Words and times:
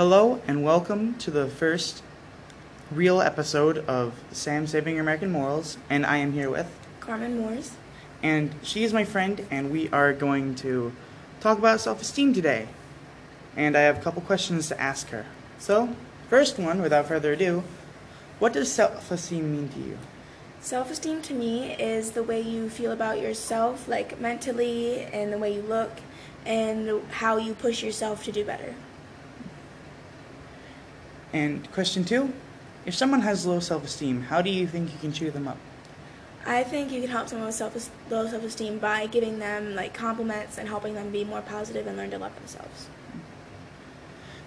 Hello 0.00 0.40
and 0.46 0.64
welcome 0.64 1.14
to 1.16 1.30
the 1.30 1.46
first 1.46 2.02
real 2.90 3.20
episode 3.20 3.84
of 3.86 4.14
Sam 4.32 4.66
Saving 4.66 4.94
Your 4.94 5.02
American 5.02 5.30
Morals, 5.30 5.76
and 5.90 6.06
I 6.06 6.16
am 6.16 6.32
here 6.32 6.48
with, 6.48 6.74
Carmen 7.00 7.38
Moores. 7.38 7.72
and 8.22 8.54
she 8.62 8.82
is 8.82 8.94
my 8.94 9.04
friend, 9.04 9.46
and 9.50 9.70
we 9.70 9.90
are 9.90 10.14
going 10.14 10.54
to 10.54 10.94
talk 11.40 11.58
about 11.58 11.80
self-esteem 11.80 12.32
today. 12.32 12.68
And 13.54 13.76
I 13.76 13.82
have 13.82 13.98
a 13.98 14.00
couple 14.00 14.22
questions 14.22 14.68
to 14.68 14.80
ask 14.80 15.08
her. 15.08 15.26
So, 15.58 15.94
first 16.30 16.58
one, 16.58 16.80
without 16.80 17.06
further 17.06 17.34
ado, 17.34 17.62
what 18.38 18.54
does 18.54 18.72
self-esteem 18.72 19.52
mean 19.52 19.68
to 19.68 19.80
you? 19.80 19.98
Self 20.62 20.90
esteem 20.90 21.20
to 21.20 21.34
me 21.34 21.74
is 21.74 22.12
the 22.12 22.22
way 22.22 22.40
you 22.40 22.70
feel 22.70 22.92
about 22.92 23.20
yourself, 23.20 23.86
like 23.86 24.18
mentally, 24.18 25.02
and 25.12 25.30
the 25.30 25.36
way 25.36 25.54
you 25.54 25.60
look, 25.60 26.00
and 26.46 27.02
how 27.10 27.36
you 27.36 27.52
push 27.52 27.82
yourself 27.82 28.24
to 28.24 28.32
do 28.32 28.46
better. 28.46 28.74
And 31.32 31.70
question 31.72 32.04
two, 32.04 32.32
if 32.86 32.94
someone 32.94 33.20
has 33.20 33.46
low 33.46 33.60
self-esteem, 33.60 34.22
how 34.22 34.42
do 34.42 34.50
you 34.50 34.66
think 34.66 34.92
you 34.92 34.98
can 34.98 35.12
cheer 35.12 35.30
them 35.30 35.46
up? 35.46 35.58
I 36.46 36.64
think 36.64 36.90
you 36.90 37.00
can 37.00 37.10
help 37.10 37.28
someone 37.28 37.46
with 37.46 37.54
self 37.54 37.90
low 38.10 38.26
self 38.26 38.42
esteem 38.42 38.78
by 38.78 39.06
giving 39.06 39.38
them 39.38 39.74
like 39.74 39.92
compliments 39.92 40.58
and 40.58 40.68
helping 40.68 40.94
them 40.94 41.10
be 41.10 41.24
more 41.24 41.42
positive 41.42 41.86
and 41.86 41.96
learn 41.96 42.10
to 42.10 42.18
love 42.18 42.34
themselves. 42.36 42.88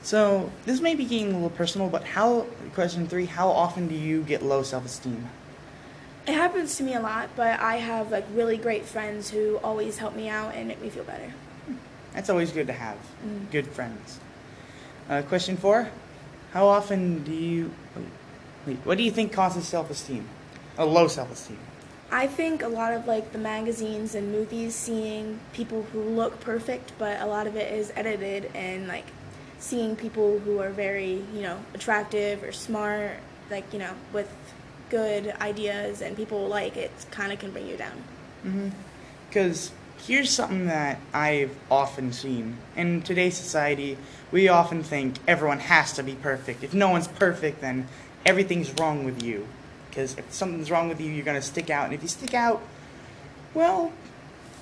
So 0.02 0.52
this 0.66 0.82
may 0.82 0.96
be 0.96 1.06
getting 1.06 1.30
a 1.30 1.34
little 1.34 1.50
personal, 1.50 1.90
but 1.90 2.04
how? 2.04 2.48
Question 2.74 3.08
three: 3.08 3.26
How 3.26 3.50
often 3.50 3.88
do 3.88 3.96
you 3.96 4.24
get 4.24 4.42
low 4.42 4.64
self-esteem? 4.64 5.30
It 6.26 6.34
happens 6.34 6.78
to 6.78 6.84
me 6.84 6.96
a 6.96 7.00
lot, 7.00 7.30
but 7.36 7.60
I 7.60 7.76
have 7.78 8.12
like 8.12 8.26
really 8.34 8.58
great 8.58 8.86
friends 8.86 9.30
who 9.30 9.58
always 9.58 9.98
help 9.98 10.16
me 10.16 10.30
out 10.30 10.56
and 10.56 10.68
make 10.68 10.82
me 10.82 10.90
feel 10.90 11.04
better. 11.04 11.32
That's 12.14 12.30
always 12.30 12.52
good 12.52 12.68
to 12.68 12.74
have. 12.74 12.98
Mm. 13.26 13.52
Good 13.52 13.68
friends. 13.68 14.20
Uh, 15.10 15.22
question 15.22 15.58
four: 15.58 15.90
How 16.54 16.68
often 16.68 17.24
do 17.24 17.34
you? 17.34 17.72
Wait, 18.68 18.78
what 18.84 18.98
do 18.98 19.04
you 19.04 19.12
think 19.12 19.34
causes 19.34 19.68
self-esteem? 19.68 20.26
A 20.78 20.86
low 20.86 21.08
self-esteem. 21.08 21.58
I 22.12 22.28
think 22.28 22.62
a 22.62 22.68
lot 22.68 22.94
of 22.94 23.08
like 23.08 23.32
the 23.32 23.40
magazines 23.40 24.14
and 24.14 24.32
movies 24.32 24.76
seeing 24.76 25.40
people 25.52 25.82
who 25.92 26.02
look 26.02 26.40
perfect, 26.40 26.92
but 27.00 27.20
a 27.22 27.26
lot 27.26 27.48
of 27.48 27.56
it 27.56 27.74
is 27.74 27.92
edited 27.96 28.52
and 28.54 28.88
like 28.88 29.06
seeing 29.58 29.96
people 29.96 30.38
who 30.40 30.60
are 30.60 30.70
very, 30.70 31.24
you 31.34 31.42
know, 31.42 31.58
attractive 31.74 32.44
or 32.44 32.52
smart, 32.52 33.18
like, 33.50 33.74
you 33.74 33.80
know, 33.80 33.94
with 34.14 34.32
good 34.92 35.34
ideas 35.42 36.04
and 36.04 36.16
people 36.16 36.48
like 36.48 36.78
it 36.78 36.92
kind 37.10 37.34
of 37.34 37.40
can 37.40 37.50
bring 37.50 37.68
you 37.68 37.78
down. 37.78 38.04
Mm-hmm. 38.46 38.70
Because 39.28 39.72
here's 40.06 40.30
something 40.30 40.68
that 40.68 41.00
I've 41.14 41.56
often 41.72 42.12
seen 42.12 42.58
in 42.76 43.02
today's 43.02 43.38
society. 43.38 43.98
We 44.32 44.48
often 44.48 44.84
think 44.84 45.16
everyone 45.28 45.60
has 45.60 45.94
to 45.94 46.04
be 46.04 46.16
perfect. 46.16 46.64
If 46.64 46.74
no 46.74 46.90
one's 46.90 47.08
perfect, 47.08 47.62
then 47.62 47.88
everything's 48.26 48.72
wrong 48.80 49.06
with 49.06 49.24
you. 49.24 49.48
Because 49.90 50.18
if 50.18 50.34
something's 50.34 50.72
wrong 50.72 50.90
with 50.90 51.00
you, 51.00 51.12
you're 51.12 51.26
gonna 51.26 51.42
stick 51.42 51.70
out, 51.70 51.86
and 51.86 51.94
if 51.94 52.02
you 52.02 52.08
stick 52.08 52.34
out, 52.34 52.62
well, 53.54 53.94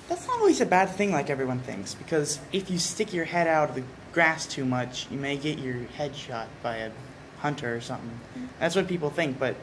that's 0.08 0.26
not 0.26 0.38
always 0.38 0.60
a 0.60 0.66
bad 0.66 0.90
thing 0.90 1.10
like 1.10 1.30
everyone 1.30 1.60
thinks. 1.60 1.94
Because 1.94 2.38
if 2.52 2.70
you 2.70 2.78
stick 2.78 3.12
your 3.12 3.24
head 3.24 3.46
out 3.46 3.70
of 3.70 3.74
the 3.74 3.82
grass 4.12 4.46
too 4.46 4.64
much, 4.64 5.06
you 5.10 5.18
may 5.18 5.36
get 5.36 5.58
your 5.58 5.78
head 5.96 6.14
shot 6.14 6.48
by 6.62 6.76
a 6.76 6.90
hunter 7.38 7.74
or 7.74 7.80
something. 7.80 8.20
That's 8.60 8.76
what 8.76 8.86
people 8.86 9.10
think, 9.10 9.38
but 9.38 9.56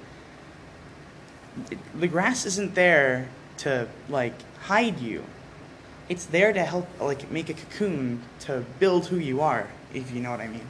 the 1.93 2.07
grass 2.07 2.45
isn't 2.45 2.73
there 2.75 3.29
to 3.57 3.87
like 4.09 4.33
hide 4.61 4.99
you. 4.99 5.23
It's 6.09 6.25
there 6.25 6.51
to 6.51 6.63
help 6.63 6.87
like 6.99 7.31
make 7.31 7.49
a 7.49 7.53
cocoon 7.53 8.23
to 8.41 8.65
build 8.79 9.07
who 9.07 9.17
you 9.17 9.41
are, 9.41 9.69
if 9.93 10.11
you 10.11 10.21
know 10.21 10.31
what 10.31 10.41
I 10.41 10.47
mean. 10.47 10.67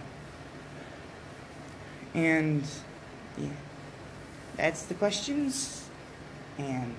And 2.13 2.63
yeah, 3.37 3.49
that's 4.57 4.83
the 4.83 4.93
questions. 4.93 5.87
And 6.57 6.93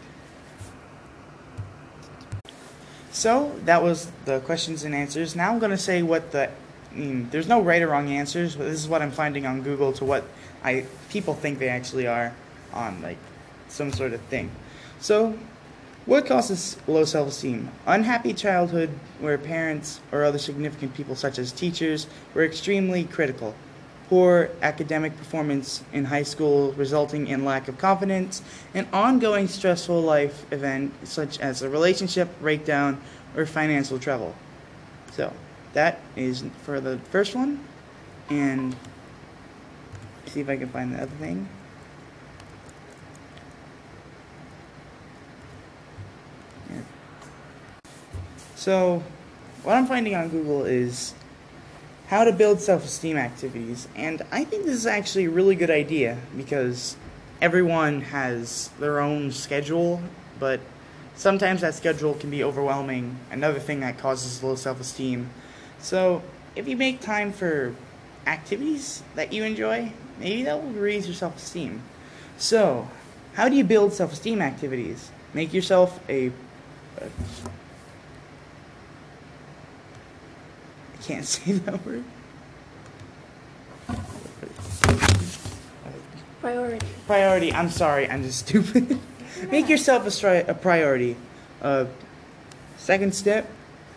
so 3.12 3.54
that 3.66 3.82
was 3.82 4.10
the 4.24 4.40
questions 4.40 4.84
and 4.84 4.94
answers. 4.94 5.36
Now 5.36 5.52
I'm 5.52 5.58
gonna 5.58 5.76
say 5.76 6.02
what 6.02 6.32
the 6.32 6.50
I 6.92 6.94
mean, 6.94 7.28
there's 7.30 7.46
no 7.46 7.60
right 7.60 7.82
or 7.82 7.88
wrong 7.88 8.08
answers, 8.08 8.56
but 8.56 8.64
this 8.64 8.80
is 8.80 8.88
what 8.88 9.02
I'm 9.02 9.12
finding 9.12 9.46
on 9.46 9.62
Google 9.62 9.92
to 9.94 10.04
what 10.04 10.24
I 10.64 10.86
people 11.08 11.34
think 11.34 11.58
they 11.58 11.68
actually 11.68 12.06
are 12.06 12.32
on 12.72 13.00
like 13.02 13.18
some 13.68 13.92
sort 13.92 14.12
of 14.12 14.20
thing. 14.22 14.50
So, 15.00 15.38
what 16.10 16.26
causes 16.26 16.76
low 16.88 17.04
self 17.04 17.28
esteem? 17.28 17.70
Unhappy 17.86 18.34
childhood 18.34 18.90
where 19.20 19.38
parents 19.38 20.00
or 20.10 20.24
other 20.24 20.38
significant 20.38 20.92
people, 20.92 21.14
such 21.14 21.38
as 21.38 21.52
teachers, 21.52 22.08
were 22.34 22.44
extremely 22.44 23.04
critical. 23.04 23.54
Poor 24.08 24.50
academic 24.60 25.16
performance 25.16 25.84
in 25.92 26.04
high 26.04 26.24
school, 26.24 26.72
resulting 26.72 27.28
in 27.28 27.44
lack 27.44 27.68
of 27.68 27.78
confidence, 27.78 28.42
an 28.74 28.88
ongoing 28.92 29.46
stressful 29.46 30.00
life 30.02 30.52
event, 30.52 30.92
such 31.04 31.38
as 31.38 31.62
a 31.62 31.68
relationship 31.68 32.28
breakdown 32.40 33.00
or 33.36 33.46
financial 33.46 33.96
trouble. 33.96 34.34
So, 35.12 35.32
that 35.74 36.00
is 36.16 36.42
for 36.64 36.80
the 36.80 36.98
first 37.12 37.36
one. 37.36 37.64
And 38.30 38.74
see 40.26 40.40
if 40.40 40.48
I 40.48 40.56
can 40.56 40.70
find 40.70 40.92
the 40.92 41.02
other 41.02 41.16
thing. 41.20 41.48
So, 48.60 49.02
what 49.62 49.74
I'm 49.78 49.86
finding 49.86 50.14
on 50.14 50.28
Google 50.28 50.66
is 50.66 51.14
how 52.08 52.24
to 52.24 52.30
build 52.30 52.60
self 52.60 52.84
esteem 52.84 53.16
activities. 53.16 53.88
And 53.96 54.20
I 54.30 54.44
think 54.44 54.66
this 54.66 54.74
is 54.74 54.84
actually 54.84 55.24
a 55.24 55.30
really 55.30 55.54
good 55.54 55.70
idea 55.70 56.18
because 56.36 56.94
everyone 57.40 58.02
has 58.02 58.68
their 58.78 59.00
own 59.00 59.32
schedule, 59.32 60.02
but 60.38 60.60
sometimes 61.16 61.62
that 61.62 61.74
schedule 61.74 62.12
can 62.12 62.28
be 62.28 62.44
overwhelming. 62.44 63.16
Another 63.30 63.58
thing 63.58 63.80
that 63.80 63.96
causes 63.96 64.42
low 64.42 64.56
self 64.56 64.78
esteem. 64.78 65.30
So, 65.78 66.22
if 66.54 66.68
you 66.68 66.76
make 66.76 67.00
time 67.00 67.32
for 67.32 67.74
activities 68.26 69.02
that 69.14 69.32
you 69.32 69.42
enjoy, 69.42 69.90
maybe 70.18 70.42
that 70.42 70.62
will 70.62 70.72
raise 70.72 71.06
your 71.06 71.14
self 71.14 71.38
esteem. 71.38 71.80
So, 72.36 72.88
how 73.32 73.48
do 73.48 73.56
you 73.56 73.64
build 73.64 73.94
self 73.94 74.12
esteem 74.12 74.42
activities? 74.42 75.10
Make 75.32 75.54
yourself 75.54 75.98
a. 76.10 76.26
a 77.00 77.08
I 80.89 80.89
can't 81.02 81.24
say 81.24 81.52
that 81.52 81.84
word. 81.84 82.04
Priority. 86.40 86.86
Priority. 87.06 87.52
I'm 87.52 87.70
sorry, 87.70 88.08
I'm 88.08 88.22
just 88.22 88.46
stupid. 88.46 88.98
Make 89.50 89.68
yourself 89.68 90.04
a, 90.04 90.10
stri- 90.10 90.48
a 90.48 90.54
priority. 90.54 91.16
Uh, 91.60 91.86
second 92.78 93.14
step, 93.14 93.50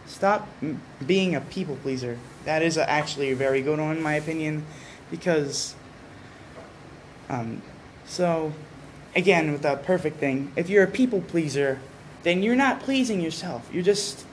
stop 0.06 0.48
m- 0.62 0.82
being 1.06 1.36
a 1.36 1.42
people 1.42 1.78
pleaser. 1.78 2.18
That 2.46 2.62
is 2.62 2.76
a, 2.76 2.90
actually 2.90 3.32
a 3.32 3.36
very 3.36 3.62
good 3.62 3.80
one, 3.80 3.98
in 3.98 4.04
my 4.04 4.16
opinion, 4.16 4.66
because. 5.10 5.76
Um, 7.30 7.62
so, 8.06 8.54
again, 9.16 9.52
with 9.52 9.62
that 9.62 9.84
perfect 9.84 10.20
thing, 10.20 10.52
if 10.58 10.70
you're 10.70 10.84
a 10.84 10.88
people 10.88 11.22
pleaser, 11.22 11.80
then 12.24 12.44
you're 12.44 12.56
not 12.56 12.82
pleasing 12.82 13.22
yourself. 13.22 13.70
You're 13.72 13.84
just 13.84 14.26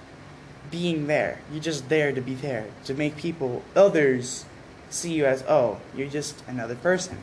being 0.70 1.06
there. 1.06 1.40
You're 1.52 1.62
just 1.62 1.88
there 1.88 2.12
to 2.12 2.20
be 2.20 2.34
there, 2.34 2.66
to 2.84 2.94
make 2.94 3.16
people, 3.16 3.62
others, 3.74 4.44
see 4.90 5.12
you 5.12 5.26
as, 5.26 5.42
oh, 5.48 5.80
you're 5.96 6.08
just 6.08 6.42
another 6.46 6.74
person. 6.74 7.18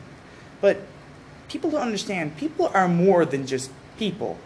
But 0.60 0.80
people 1.48 1.70
don't 1.70 1.82
understand. 1.82 2.36
People 2.36 2.70
are 2.74 2.88
more 2.88 3.24
than 3.24 3.46
just 3.46 3.70
people. 3.98 4.38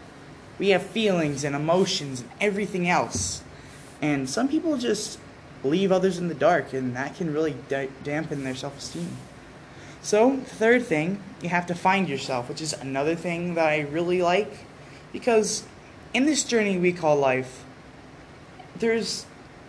We 0.59 0.69
have 0.69 0.83
feelings 0.83 1.43
and 1.43 1.55
emotions 1.55 2.21
and 2.21 2.29
everything 2.39 2.87
else. 2.87 3.43
And 4.01 4.29
some 4.29 4.47
people 4.47 4.77
just 4.77 5.19
leave 5.63 5.91
others 5.91 6.17
in 6.17 6.27
the 6.27 6.35
dark, 6.35 6.73
and 6.73 6.95
that 6.95 7.15
can 7.15 7.33
really 7.33 7.55
da- 7.69 7.89
dampen 8.03 8.43
their 8.43 8.55
self 8.55 8.77
esteem. 8.77 9.15
So, 10.01 10.37
third 10.37 10.85
thing, 10.85 11.21
you 11.41 11.49
have 11.49 11.65
to 11.67 11.75
find 11.75 12.09
yourself, 12.09 12.49
which 12.49 12.61
is 12.61 12.73
another 12.73 13.15
thing 13.15 13.55
that 13.55 13.65
I 13.65 13.79
really 13.81 14.21
like. 14.21 14.65
Because 15.13 15.63
in 16.13 16.25
this 16.25 16.43
journey 16.43 16.77
we 16.77 16.91
call 16.91 17.15
life, 17.15 17.63
there's 18.77 19.25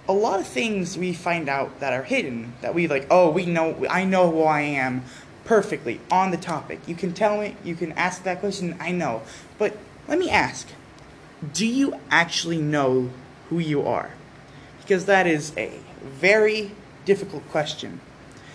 a 0.09 0.13
lot 0.13 0.39
of 0.39 0.47
things 0.47 0.99
we 0.99 1.13
find 1.13 1.49
out 1.49 1.81
that 1.81 1.93
are 1.93 2.03
hidden 2.03 2.53
that 2.61 2.75
we 2.75 2.87
like 2.87 3.07
oh 3.11 3.31
we 3.31 3.47
know 3.47 3.87
i 3.89 4.05
know 4.05 4.31
who 4.31 4.43
i 4.43 4.61
am 4.61 5.03
perfectly 5.45 6.01
on 6.11 6.31
the 6.31 6.37
topic. 6.37 6.81
You 6.87 6.95
can 6.95 7.13
tell 7.13 7.39
me 7.39 7.57
you 7.63 7.75
can 7.75 7.93
ask 7.93 8.23
that 8.25 8.41
question 8.41 8.77
i 8.81 8.91
know. 8.91 9.23
But 9.59 9.77
let 10.09 10.19
me 10.19 10.31
ask 10.31 10.69
do 11.53 11.67
you 11.67 11.95
actually 12.11 12.61
know 12.61 13.11
who 13.51 13.59
you 13.59 13.83
are? 13.83 14.11
Because 14.81 15.05
that 15.05 15.27
is 15.27 15.53
a 15.59 15.79
very 16.03 16.71
difficult 17.05 17.47
question. 17.51 18.01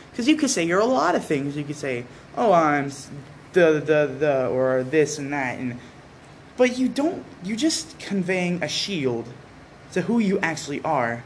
Because 0.09 0.27
you 0.27 0.35
could 0.35 0.49
say 0.49 0.63
you're 0.63 0.79
a 0.79 0.85
lot 0.85 1.13
of 1.13 1.23
things. 1.23 1.55
You 1.55 1.63
could 1.63 1.75
say 1.75 2.05
oh 2.35 2.51
i'm 2.51 2.91
the 3.53 3.79
the 3.79 4.15
the 4.19 4.47
or 4.47 4.83
this 4.83 5.17
and 5.17 5.33
that 5.33 5.57
and 5.57 5.79
but 6.57 6.77
you 6.77 6.87
don't 6.87 7.23
you're 7.43 7.57
just 7.57 7.97
conveying 7.99 8.61
a 8.61 8.67
shield 8.67 9.27
to 9.93 10.01
who 10.03 10.19
you 10.19 10.39
actually 10.39 10.81
are 10.83 11.23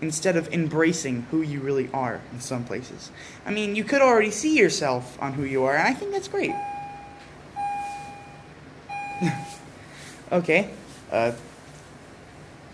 instead 0.00 0.36
of 0.36 0.52
embracing 0.52 1.26
who 1.30 1.40
you 1.40 1.60
really 1.60 1.88
are 1.92 2.20
in 2.32 2.40
some 2.40 2.64
places. 2.64 3.10
I 3.46 3.50
mean, 3.50 3.74
you 3.74 3.84
could 3.84 4.02
already 4.02 4.30
see 4.30 4.56
yourself 4.56 5.20
on 5.22 5.32
who 5.34 5.44
you 5.44 5.64
are, 5.64 5.74
and 5.74 5.86
I 5.86 5.94
think 5.94 6.12
that's 6.12 6.28
great. 6.28 6.52
okay. 10.32 10.70
Uh, 11.10 11.32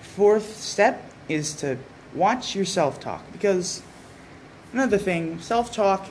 fourth 0.03 0.56
step 0.56 1.11
is 1.29 1.55
to 1.55 1.79
watch 2.15 2.56
your 2.56 2.65
self 2.65 3.00
talk 3.00 3.25
because 3.32 3.82
another 4.73 4.99
thing, 4.99 5.41
self 5.41 5.73
talk, 5.73 6.09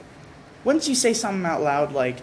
once 0.64 0.88
you 0.88 0.96
say 0.96 1.14
something 1.14 1.46
out 1.46 1.62
loud, 1.62 1.92
like 1.92 2.18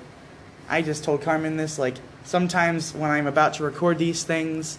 I 0.69 0.83
just 0.83 1.05
told 1.05 1.23
Carmen 1.23 1.57
this, 1.57 1.79
like 1.79 1.97
sometimes 2.25 2.95
when 2.95 3.11
I'm 3.11 3.27
about 3.27 3.55
to 3.55 3.65
record 3.65 3.99
these 3.99 4.25
things, 4.25 4.79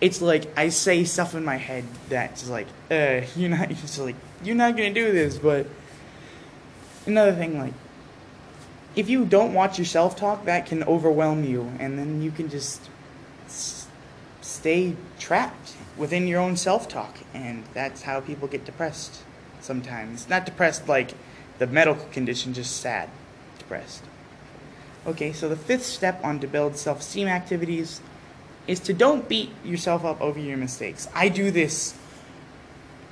it's 0.00 0.22
like 0.22 0.46
I 0.56 0.70
say 0.70 1.04
stuff 1.04 1.34
in 1.34 1.44
my 1.44 1.56
head 1.56 1.84
that's 2.08 2.48
like, 2.48 2.66
uh, 2.90 3.22
you're 3.36 3.50
not 3.50 3.68
just 3.68 3.98
like 3.98 4.16
you're 4.42 4.56
not 4.56 4.76
gonna 4.76 4.94
do 4.94 5.12
this, 5.12 5.38
but 5.38 5.66
another 7.06 7.32
thing, 7.34 7.58
like 7.58 7.74
if 8.96 9.08
you 9.08 9.24
don't 9.24 9.54
watch 9.54 9.78
yourself 9.78 10.16
talk, 10.16 10.44
that 10.46 10.66
can 10.66 10.82
overwhelm 10.84 11.44
you, 11.44 11.70
and 11.78 11.98
then 11.98 12.22
you 12.22 12.30
can 12.30 12.48
just 12.48 12.88
s- 13.46 13.86
stay 14.40 14.96
trapped 15.18 15.74
within 15.96 16.26
your 16.26 16.40
own 16.40 16.56
self 16.56 16.88
talk, 16.88 17.18
and 17.34 17.64
that's 17.74 18.02
how 18.02 18.20
people 18.20 18.48
get 18.48 18.64
depressed 18.64 19.22
sometimes. 19.60 20.28
Not 20.28 20.46
depressed 20.46 20.88
like 20.88 21.14
the 21.58 21.66
medical 21.66 22.06
condition, 22.06 22.54
just 22.54 22.78
sad, 22.78 23.10
depressed. 23.58 24.02
Okay, 25.06 25.32
so 25.32 25.48
the 25.48 25.56
fifth 25.56 25.84
step 25.86 26.22
on 26.24 26.40
to 26.40 26.46
build 26.46 26.76
self 26.76 27.00
esteem 27.00 27.28
activities 27.28 28.00
is 28.66 28.80
to 28.80 28.92
don't 28.92 29.28
beat 29.28 29.50
yourself 29.64 30.04
up 30.04 30.20
over 30.20 30.38
your 30.38 30.56
mistakes. 30.56 31.08
I 31.14 31.28
do 31.28 31.50
this 31.50 31.94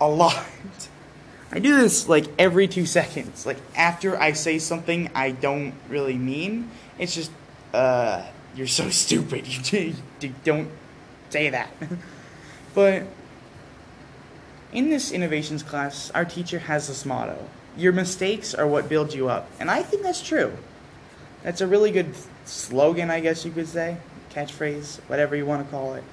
a 0.01 0.09
lot. 0.09 0.45
I 1.53 1.61
do 1.61 1.77
this 1.77 2.09
like 2.09 2.27
every 2.39 2.69
two 2.69 2.87
seconds. 2.87 3.47
Like 3.47 3.59
after 3.75 4.19
I 4.19 4.33
say 4.33 4.59
something 4.59 5.11
I 5.15 5.31
don't 5.31 5.75
really 5.89 6.19
mean, 6.19 6.71
it's 6.99 7.15
just, 7.15 7.31
uh, 7.73 8.27
you're 8.55 8.67
so 8.67 8.91
stupid. 8.91 9.47
You, 9.73 9.95
you 10.21 10.35
don't 10.45 10.71
say 11.31 11.51
that. 11.51 11.71
but 12.75 13.05
in 14.73 14.91
this 14.91 15.11
innovations 15.11 15.63
class, 15.63 16.11
our 16.11 16.25
teacher 16.25 16.59
has 16.59 16.89
this 16.89 17.07
motto 17.07 17.49
Your 17.77 17.93
mistakes 17.93 18.55
are 18.55 18.67
what 18.67 18.89
build 18.89 19.15
you 19.15 19.29
up. 19.29 19.49
And 19.59 19.71
I 19.71 19.83
think 19.83 20.03
that's 20.03 20.23
true. 20.23 20.53
That's 21.43 21.61
a 21.61 21.67
really 21.67 21.91
good 21.91 22.15
slogan, 22.45 23.11
I 23.11 23.21
guess 23.21 23.45
you 23.45 23.53
could 23.53 23.69
say, 23.69 23.97
catchphrase, 24.31 25.01
whatever 25.09 25.37
you 25.37 25.47
want 25.47 25.65
to 25.65 25.71
call 25.71 25.95
it. 25.95 26.05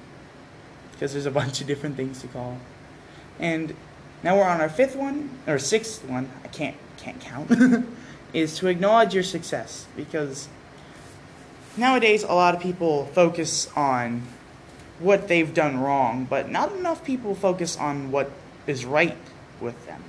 Because 0.92 1.12
there's 1.12 1.26
a 1.26 1.30
bunch 1.42 1.60
of 1.60 1.66
different 1.66 1.96
things 1.96 2.20
to 2.22 2.28
call. 2.28 2.58
And 3.38 3.74
now 4.22 4.36
we're 4.36 4.44
on 4.44 4.60
our 4.60 4.68
fifth 4.68 4.96
one, 4.96 5.30
or 5.46 5.58
sixth 5.58 6.04
one, 6.04 6.30
I 6.44 6.48
can't, 6.48 6.76
can't 6.96 7.20
count, 7.20 7.86
is 8.32 8.58
to 8.58 8.68
acknowledge 8.68 9.14
your 9.14 9.22
success. 9.22 9.86
Because 9.96 10.48
nowadays, 11.76 12.22
a 12.22 12.32
lot 12.32 12.54
of 12.54 12.60
people 12.60 13.06
focus 13.06 13.70
on 13.76 14.22
what 14.98 15.28
they've 15.28 15.52
done 15.52 15.78
wrong, 15.78 16.26
but 16.28 16.50
not 16.50 16.72
enough 16.72 17.04
people 17.04 17.34
focus 17.34 17.76
on 17.76 18.10
what 18.10 18.30
is 18.66 18.84
right 18.84 19.16
with 19.60 19.86
them. 19.86 20.02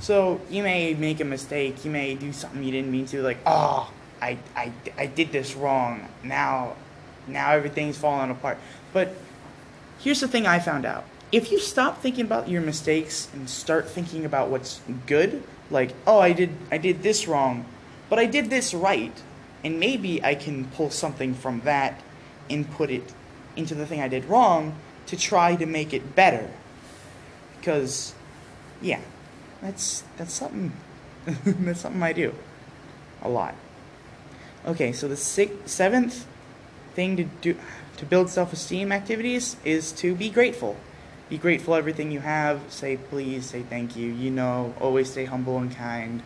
So 0.00 0.40
you 0.50 0.62
may 0.62 0.94
make 0.94 1.20
a 1.20 1.24
mistake, 1.24 1.84
you 1.84 1.90
may 1.90 2.14
do 2.14 2.32
something 2.32 2.62
you 2.62 2.72
didn't 2.72 2.90
mean 2.90 3.06
to, 3.06 3.22
like, 3.22 3.38
oh, 3.46 3.90
I, 4.20 4.38
I, 4.54 4.72
I 4.96 5.06
did 5.06 5.32
this 5.32 5.54
wrong. 5.54 6.08
Now, 6.22 6.76
now 7.26 7.52
everything's 7.52 7.98
falling 7.98 8.30
apart. 8.30 8.58
But 8.92 9.14
here's 9.98 10.20
the 10.20 10.28
thing 10.28 10.46
I 10.46 10.58
found 10.58 10.84
out. 10.84 11.04
If 11.32 11.50
you 11.50 11.58
stop 11.58 12.00
thinking 12.00 12.24
about 12.24 12.48
your 12.48 12.62
mistakes 12.62 13.28
and 13.32 13.50
start 13.50 13.88
thinking 13.88 14.24
about 14.24 14.48
what's 14.48 14.80
good, 15.06 15.42
like, 15.70 15.92
oh, 16.06 16.20
I 16.20 16.32
did 16.32 16.50
I 16.70 16.78
did 16.78 17.02
this 17.02 17.26
wrong, 17.26 17.66
but 18.08 18.18
I 18.18 18.26
did 18.26 18.50
this 18.50 18.72
right, 18.72 19.12
and 19.64 19.80
maybe 19.80 20.22
I 20.22 20.34
can 20.34 20.66
pull 20.66 20.90
something 20.90 21.34
from 21.34 21.60
that 21.62 22.00
and 22.48 22.70
put 22.70 22.90
it 22.90 23.12
into 23.56 23.74
the 23.74 23.86
thing 23.86 24.00
I 24.00 24.08
did 24.08 24.26
wrong 24.26 24.76
to 25.06 25.16
try 25.16 25.56
to 25.56 25.66
make 25.66 25.92
it 25.92 26.14
better. 26.14 26.48
Because 27.58 28.14
yeah, 28.80 29.00
that's 29.60 30.04
that's 30.16 30.32
something 30.32 30.72
that's 31.26 31.80
something 31.80 32.02
I 32.02 32.12
do 32.12 32.32
a 33.22 33.28
lot. 33.28 33.54
Okay, 34.64 34.92
so 34.92 35.08
the 35.08 35.16
sixth, 35.16 35.68
seventh 35.68 36.26
thing 36.96 37.16
to 37.18 37.24
do 37.24 37.56
to 37.98 38.04
build 38.04 38.28
self-esteem 38.28 38.90
activities 38.90 39.56
is 39.64 39.92
to 39.92 40.14
be 40.14 40.28
grateful. 40.28 40.76
Be 41.28 41.38
grateful 41.38 41.74
everything 41.74 42.10
you 42.10 42.20
have. 42.20 42.60
Say 42.68 42.96
please. 42.96 43.46
Say 43.46 43.62
thank 43.62 43.96
you. 43.96 44.10
You 44.10 44.30
know, 44.30 44.74
always 44.80 45.10
stay 45.10 45.26
humble 45.26 45.58
and 45.58 45.74
kind. 45.74 46.22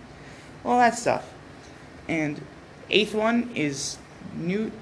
All 0.64 0.78
that 0.78 0.96
stuff. 0.96 1.32
And 2.08 2.40
eighth 2.88 3.14
one 3.14 3.50
is 3.54 3.98
new. 4.34 4.72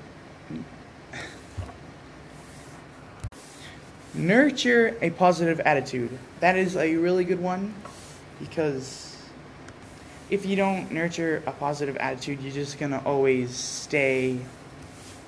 Nurture 4.14 4.96
a 5.00 5.10
positive 5.10 5.60
attitude. 5.60 6.16
That 6.40 6.56
is 6.56 6.76
a 6.76 6.96
really 6.96 7.24
good 7.24 7.40
one 7.40 7.74
because 8.40 9.16
if 10.30 10.44
you 10.44 10.56
don't 10.56 10.90
nurture 10.90 11.42
a 11.46 11.52
positive 11.52 11.96
attitude, 11.96 12.40
you're 12.42 12.52
just 12.52 12.78
going 12.78 12.92
to 12.92 13.02
always 13.04 13.54
stay 13.54 14.40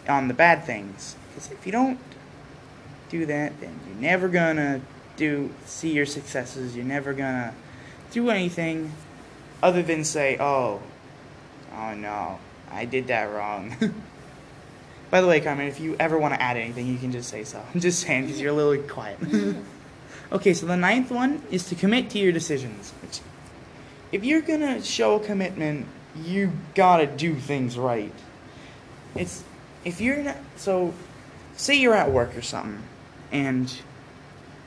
on 0.08 0.29
the 0.29 0.35
bad 0.35 0.64
things. 0.64 1.17
Because 1.29 1.50
if 1.50 1.67
you 1.67 1.73
don't 1.73 1.99
do 3.08 3.26
that, 3.26 3.61
then 3.61 3.79
you're 3.87 3.97
never 3.97 4.29
to 4.29 4.81
do 5.17 5.52
see 5.67 5.93
your 5.93 6.06
successes. 6.06 6.75
You're 6.75 6.85
never 6.85 7.12
to 7.14 7.52
do 8.11 8.31
anything 8.31 8.93
other 9.62 9.82
than 9.82 10.05
say, 10.05 10.37
"Oh, 10.41 10.81
oh 11.75 11.94
no, 11.94 12.38
I 12.70 12.85
did 12.85 13.08
that 13.08 13.25
wrong." 13.25 13.76
By 15.11 15.20
the 15.20 15.26
way, 15.26 15.41
Carmen, 15.41 15.67
if 15.67 15.81
you 15.81 15.97
ever 15.99 16.17
want 16.19 16.35
to 16.35 16.43
add 16.43 16.56
anything, 16.56 16.87
you 16.87 16.96
can 16.96 17.11
just 17.11 17.29
say 17.29 17.43
so. 17.43 17.61
I'm 17.75 17.81
just 17.81 18.00
saying 18.00 18.26
because 18.26 18.41
you're 18.41 18.53
a 18.53 18.55
little 18.55 18.81
quiet. 18.88 19.19
okay, 20.32 20.55
so 20.55 20.67
the 20.67 20.76
ninth 20.76 21.11
one 21.11 21.43
is 21.50 21.69
to 21.69 21.75
commit 21.75 22.11
to 22.11 22.19
your 22.19 22.32
decisions. 22.32 22.93
Which, 23.03 23.20
if 24.12 24.25
you're 24.25 24.41
gonna 24.41 24.82
show 24.82 25.17
a 25.17 25.20
commitment, 25.20 25.87
you 26.17 26.53
gotta 26.75 27.06
do 27.06 27.35
things 27.35 27.76
right. 27.76 28.14
It's 29.17 29.43
if 29.85 30.00
you're 30.00 30.23
not 30.23 30.37
so. 30.56 30.94
Say 31.56 31.75
you're 31.75 31.94
at 31.94 32.11
work 32.11 32.37
or 32.37 32.43
something, 32.43 32.82
and 33.31 33.73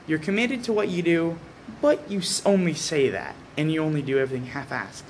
you're 0.06 0.18
committed 0.18 0.62
to 0.64 0.72
what 0.72 0.88
you 0.88 1.02
do, 1.02 1.38
but 1.80 2.08
you 2.08 2.22
only 2.46 2.74
say 2.74 3.08
that, 3.08 3.34
and 3.56 3.72
you 3.72 3.82
only 3.82 4.00
do 4.00 4.18
everything 4.18 4.46
half-assed. 4.46 5.02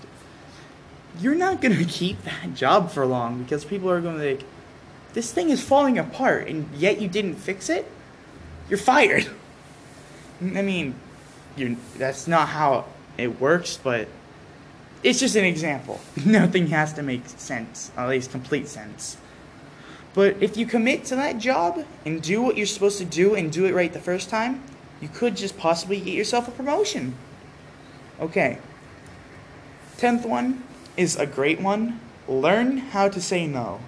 You're 1.20 1.34
not 1.34 1.60
gonna 1.60 1.84
keep 1.88 2.22
that 2.22 2.54
job 2.54 2.90
for 2.90 3.04
long 3.04 3.42
because 3.42 3.64
people 3.64 3.90
are 3.90 4.00
gonna 4.00 4.18
be 4.18 4.34
like, 4.36 4.44
this 5.14 5.32
thing 5.32 5.50
is 5.50 5.62
falling 5.62 5.96
apart 5.96 6.46
and 6.48 6.68
yet 6.74 7.00
you 7.00 7.08
didn't 7.08 7.36
fix 7.36 7.70
it 7.70 7.90
you're 8.68 8.78
fired 8.78 9.26
i 10.42 10.60
mean 10.60 10.94
you 11.56 11.76
that's 11.96 12.28
not 12.28 12.48
how 12.48 12.84
it 13.16 13.40
works 13.40 13.78
but 13.82 14.08
it's 15.02 15.20
just 15.20 15.36
an 15.36 15.44
example 15.44 16.00
nothing 16.26 16.66
has 16.66 16.92
to 16.92 17.02
make 17.02 17.26
sense 17.26 17.90
at 17.96 18.08
least 18.08 18.30
complete 18.30 18.68
sense 18.68 19.16
but 20.14 20.36
if 20.40 20.56
you 20.56 20.64
commit 20.64 21.04
to 21.06 21.16
that 21.16 21.38
job 21.38 21.84
and 22.04 22.22
do 22.22 22.40
what 22.40 22.56
you're 22.56 22.66
supposed 22.66 22.98
to 22.98 23.04
do 23.04 23.34
and 23.34 23.52
do 23.52 23.66
it 23.66 23.74
right 23.74 23.92
the 23.92 24.00
first 24.00 24.30
time 24.30 24.62
you 25.04 25.08
could 25.08 25.36
just 25.36 25.58
possibly 25.58 26.00
get 26.00 26.14
yourself 26.14 26.48
a 26.48 26.50
promotion. 26.50 27.14
Okay. 28.18 28.58
10th 29.98 30.24
one 30.24 30.62
is 30.96 31.16
a 31.16 31.26
great 31.26 31.60
one. 31.60 32.00
Learn 32.26 32.78
how 32.78 33.08
to 33.10 33.20
say 33.20 33.46
no. 33.46 33.80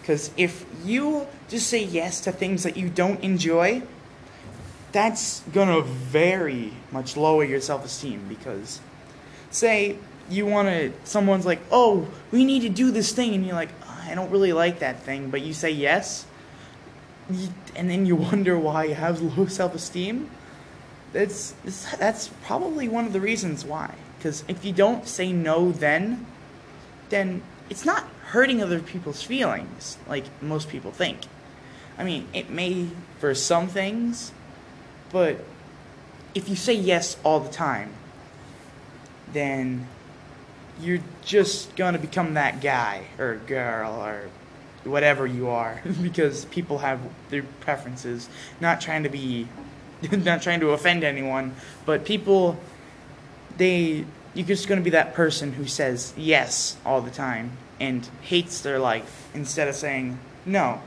Because 0.00 0.32
if 0.36 0.66
you 0.84 1.28
just 1.48 1.68
say 1.68 1.84
yes 1.84 2.20
to 2.22 2.32
things 2.32 2.64
that 2.64 2.76
you 2.76 2.88
don't 2.88 3.20
enjoy, 3.20 3.82
that's 4.90 5.40
going 5.52 5.68
to 5.68 5.82
very 5.82 6.72
much 6.90 7.16
lower 7.16 7.44
your 7.44 7.60
self 7.60 7.84
esteem. 7.84 8.24
Because, 8.28 8.80
say, 9.50 9.96
you 10.28 10.44
want 10.44 10.68
to, 10.68 10.92
someone's 11.04 11.46
like, 11.46 11.60
oh, 11.70 12.08
we 12.32 12.44
need 12.44 12.62
to 12.62 12.68
do 12.68 12.90
this 12.90 13.12
thing, 13.12 13.34
and 13.34 13.46
you're 13.46 13.54
like, 13.54 13.70
"Oh, 13.84 13.87
I 14.08 14.14
don't 14.14 14.30
really 14.30 14.52
like 14.52 14.78
that 14.78 15.02
thing, 15.02 15.30
but 15.30 15.42
you 15.42 15.52
say 15.52 15.70
yes, 15.70 16.26
and 17.76 17.90
then 17.90 18.06
you 18.06 18.16
wonder 18.30 18.58
why 18.58 18.84
you 18.84 18.94
have 18.94 19.20
low 19.20 19.46
self 19.46 19.74
esteem. 19.74 20.30
That's, 21.12 21.54
that's 21.98 22.28
probably 22.44 22.88
one 22.88 23.06
of 23.06 23.12
the 23.12 23.20
reasons 23.20 23.64
why. 23.64 23.94
Because 24.18 24.44
if 24.48 24.64
you 24.64 24.72
don't 24.72 25.06
say 25.06 25.32
no 25.32 25.72
then, 25.72 26.26
then 27.08 27.42
it's 27.70 27.84
not 27.84 28.04
hurting 28.26 28.62
other 28.62 28.80
people's 28.80 29.22
feelings 29.22 29.96
like 30.06 30.24
most 30.42 30.68
people 30.68 30.90
think. 30.90 31.20
I 31.96 32.04
mean, 32.04 32.28
it 32.32 32.50
may 32.50 32.88
for 33.18 33.34
some 33.34 33.68
things, 33.68 34.32
but 35.10 35.44
if 36.34 36.48
you 36.48 36.56
say 36.56 36.74
yes 36.74 37.16
all 37.24 37.40
the 37.40 37.50
time, 37.50 37.92
then 39.32 39.88
you're 40.80 41.00
just 41.24 41.74
going 41.76 41.94
to 41.94 41.98
become 41.98 42.34
that 42.34 42.60
guy 42.60 43.04
or 43.18 43.36
girl 43.46 43.92
or 44.00 44.28
whatever 44.84 45.26
you 45.26 45.48
are 45.48 45.80
because 46.02 46.44
people 46.46 46.78
have 46.78 47.00
their 47.30 47.42
preferences. 47.60 48.28
Not 48.60 48.80
trying 48.80 49.02
to 49.02 49.08
be, 49.08 49.48
not 50.12 50.42
trying 50.42 50.60
to 50.60 50.70
offend 50.70 51.04
anyone, 51.04 51.54
but 51.84 52.04
people 52.04 52.58
they 53.56 54.04
you're 54.34 54.46
just 54.46 54.68
going 54.68 54.78
to 54.78 54.84
be 54.84 54.90
that 54.90 55.14
person 55.14 55.52
who 55.52 55.66
says 55.66 56.14
yes 56.16 56.76
all 56.86 57.00
the 57.00 57.10
time 57.10 57.50
and 57.80 58.08
hates 58.22 58.60
their 58.60 58.78
life 58.78 59.28
instead 59.34 59.68
of 59.68 59.74
saying 59.74 60.18
no. 60.46 60.80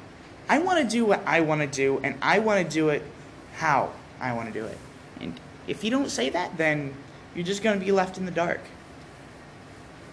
I 0.47 0.59
want 0.59 0.81
to 0.81 0.87
do 0.87 1.05
what 1.05 1.21
I 1.25 1.41
want 1.41 1.61
to 1.61 1.67
do 1.67 1.99
and 2.03 2.15
I 2.21 2.39
want 2.39 2.65
to 2.65 2.73
do 2.73 2.89
it 2.89 3.03
how 3.55 3.91
I 4.19 4.33
want 4.33 4.53
to 4.53 4.59
do 4.59 4.65
it. 4.65 4.77
And 5.19 5.39
if 5.67 5.83
you 5.83 5.91
don't 5.91 6.09
say 6.09 6.29
that, 6.29 6.57
then 6.57 6.93
you're 7.35 7.45
just 7.45 7.63
going 7.63 7.79
to 7.79 7.85
be 7.85 7.91
left 7.91 8.17
in 8.17 8.25
the 8.25 8.31
dark. 8.31 8.61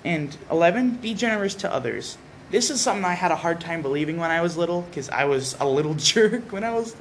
And 0.09 0.35
11, 0.51 0.93
be 1.03 1.13
generous 1.13 1.55
to 1.57 1.71
others. 1.71 2.17
This 2.51 2.71
is 2.71 2.81
something 2.81 3.05
I 3.05 3.13
had 3.13 3.31
a 3.31 3.37
hard 3.37 3.61
time 3.61 3.83
believing 3.83 4.17
when 4.17 4.31
I 4.31 4.41
was 4.41 4.57
little 4.57 4.81
because 4.81 5.11
I 5.11 5.27
was 5.27 5.55
a 5.61 5.69
little 5.69 5.93
jerk 6.13 6.51
when 6.51 6.65
I 6.65 6.71
was 6.71 6.97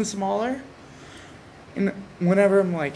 smaller. 0.00 0.62
And 1.74 1.88
whenever 2.20 2.60
I'm 2.60 2.72
like, 2.72 2.92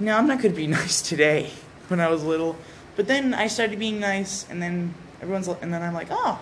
no, 0.00 0.16
I'm 0.18 0.26
not 0.26 0.42
going 0.42 0.52
to 0.52 0.56
be 0.56 0.66
nice 0.80 1.00
today 1.00 1.50
when 1.86 2.00
I 2.00 2.08
was 2.08 2.24
little. 2.24 2.56
But 2.96 3.06
then 3.06 3.34
I 3.34 3.46
started 3.46 3.78
being 3.78 4.00
nice, 4.00 4.50
and 4.50 4.60
then 4.60 4.94
everyone's, 5.20 5.46
and 5.46 5.72
then 5.72 5.80
I'm 5.80 5.94
like, 5.94 6.08
oh, 6.10 6.40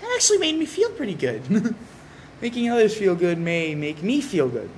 that 0.00 0.12
actually 0.16 0.38
made 0.38 0.56
me 0.58 0.66
feel 0.66 0.90
pretty 0.90 1.14
good. 1.14 1.76
Making 2.42 2.70
others 2.70 2.96
feel 2.98 3.14
good 3.14 3.38
may 3.38 3.76
make 3.76 4.02
me 4.02 4.20
feel 4.20 4.48
good. 4.48 4.70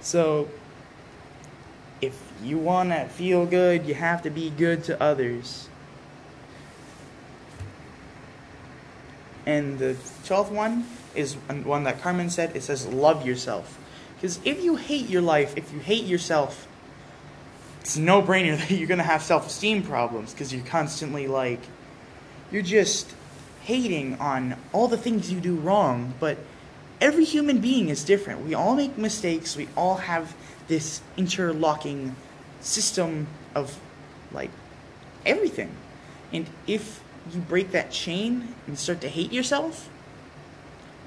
So, 0.00 0.48
if 2.00 2.20
you 2.42 2.58
want 2.58 2.90
to 2.90 3.06
feel 3.06 3.46
good, 3.46 3.86
you 3.86 3.94
have 3.94 4.22
to 4.22 4.30
be 4.30 4.50
good 4.50 4.84
to 4.84 5.02
others. 5.02 5.68
And 9.46 9.78
the 9.78 9.94
12th 10.24 10.50
one 10.50 10.86
is 11.14 11.34
one 11.34 11.84
that 11.84 12.00
Carmen 12.00 12.30
said. 12.30 12.56
It 12.56 12.62
says, 12.62 12.86
love 12.86 13.26
yourself. 13.26 13.78
Because 14.16 14.40
if 14.44 14.62
you 14.62 14.76
hate 14.76 15.08
your 15.08 15.22
life, 15.22 15.56
if 15.56 15.72
you 15.72 15.80
hate 15.80 16.04
yourself, 16.04 16.66
it's 17.80 17.96
no 17.96 18.22
brainer 18.22 18.56
that 18.68 18.70
you're 18.70 18.88
going 18.88 18.98
to 18.98 19.04
have 19.04 19.22
self 19.22 19.46
esteem 19.46 19.82
problems 19.82 20.32
because 20.32 20.52
you're 20.52 20.64
constantly 20.64 21.26
like, 21.26 21.60
you're 22.50 22.62
just 22.62 23.12
hating 23.62 24.18
on 24.20 24.56
all 24.72 24.88
the 24.88 24.96
things 24.96 25.32
you 25.32 25.40
do 25.40 25.56
wrong. 25.56 26.14
But 26.20 26.38
every 27.00 27.24
human 27.24 27.58
being 27.60 27.88
is 27.88 28.04
different. 28.04 28.44
We 28.44 28.54
all 28.54 28.74
make 28.74 28.96
mistakes. 28.96 29.56
We 29.56 29.68
all 29.76 29.96
have 29.96 30.34
this 30.68 31.02
interlocking 31.16 32.16
system 32.60 33.26
of 33.54 33.78
like 34.32 34.50
everything. 35.26 35.70
And 36.32 36.46
if 36.66 37.02
you 37.32 37.40
break 37.40 37.70
that 37.72 37.90
chain 37.90 38.54
and 38.66 38.78
start 38.78 39.00
to 39.02 39.08
hate 39.08 39.32
yourself, 39.32 39.88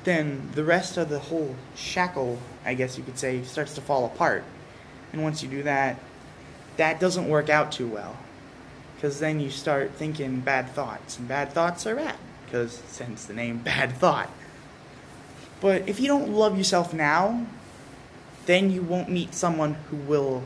then 0.03 0.49
the 0.55 0.63
rest 0.63 0.97
of 0.97 1.09
the 1.09 1.19
whole 1.19 1.55
shackle, 1.75 2.39
I 2.65 2.73
guess 2.73 2.97
you 2.97 3.03
could 3.03 3.17
say, 3.17 3.43
starts 3.43 3.75
to 3.75 3.81
fall 3.81 4.05
apart. 4.05 4.43
And 5.11 5.21
once 5.21 5.43
you 5.43 5.49
do 5.49 5.63
that, 5.63 5.99
that 6.77 6.99
doesn't 6.99 7.27
work 7.27 7.49
out 7.49 7.71
too 7.71 7.87
well. 7.87 8.17
Because 8.95 9.19
then 9.19 9.39
you 9.39 9.49
start 9.49 9.91
thinking 9.91 10.39
bad 10.39 10.69
thoughts, 10.69 11.19
and 11.19 11.27
bad 11.27 11.51
thoughts 11.51 11.85
are 11.85 11.95
bad, 11.95 12.15
because 12.45 12.81
since 12.87 13.25
the 13.25 13.33
name 13.33 13.57
bad 13.63 13.97
thought. 13.97 14.29
But 15.59 15.87
if 15.89 15.99
you 15.99 16.07
don't 16.07 16.33
love 16.33 16.57
yourself 16.57 16.93
now, 16.93 17.45
then 18.47 18.71
you 18.71 18.81
won't 18.81 19.09
meet 19.09 19.35
someone 19.35 19.75
who 19.89 19.97
will 19.97 20.43